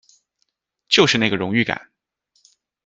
[0.87, 1.91] 就是那个荣誉感